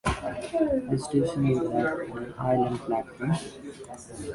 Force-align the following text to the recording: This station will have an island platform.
This 0.89 1.05
station 1.05 1.47
will 1.47 1.69
have 1.73 1.99
an 1.99 2.33
island 2.39 2.79
platform. 2.79 3.33